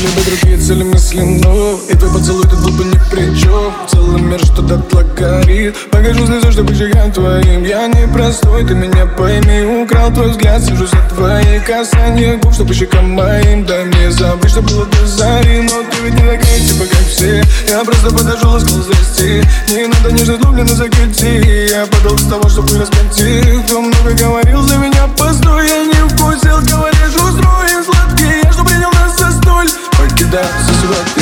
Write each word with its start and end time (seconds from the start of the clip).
Бы 0.00 0.22
другие 0.24 0.56
цели 0.56 0.82
мысли, 0.82 1.20
но 1.20 1.78
И 1.90 1.94
твой 1.94 2.10
поцелуй 2.10 2.44
тут 2.44 2.72
бы 2.72 2.84
ни 2.84 2.98
при 3.10 3.38
чем 3.38 3.72
Целый 3.86 4.22
мир 4.22 4.40
что-то 4.40 4.82
горит 5.20 5.76
Покажу 5.90 6.26
слезу, 6.26 6.50
чтобы 6.52 6.74
щекам 6.74 7.12
твоим. 7.12 7.64
Я 7.64 7.86
не 7.86 8.06
простой, 8.08 8.64
ты 8.64 8.74
меня 8.74 9.06
пойми. 9.06 9.82
Украл 9.82 10.10
твой 10.12 10.30
взгляд, 10.30 10.62
сижу 10.62 10.86
за 10.86 10.96
твои 11.14 11.60
касания. 11.60 12.38
Губ 12.38 12.54
Что 12.54 12.64
по 12.64 12.72
щекам 12.72 13.10
моим 13.10 13.64
Дай 13.66 13.84
мне 13.84 14.10
забыть, 14.10 14.50
что 14.50 14.62
было 14.62 14.86
до 14.86 15.06
зари. 15.06 15.60
Но 15.62 15.82
ты 15.90 16.02
ведь 16.04 16.14
не 16.14 16.20
такая, 16.20 16.60
типа 16.60 16.84
как 16.90 17.06
все. 17.06 17.42
Я 17.68 17.84
просто 17.84 18.10
подошел 18.10 18.56
и 18.56 18.60
сказал 18.60 18.82
здрасте 18.82 19.46
Не 19.68 19.86
надо 19.86 20.12
нежно 20.12 20.36
глубину 20.38 20.68
закрути 20.68 21.68
Я 21.70 21.86
подал 21.86 22.18
с 22.18 22.24
того, 22.24 22.48
чтобы 22.48 22.78
раскатить 22.78 23.64
Кто 23.66 23.82
много 23.82 24.12
говорил 24.18 24.62
за 24.62 24.76
меня, 24.76 25.06
постой 25.16 25.68
Я 25.68 25.84
не 25.84 25.99
тебя 30.20 30.42
за 30.42 30.74
сегодня 30.74 31.19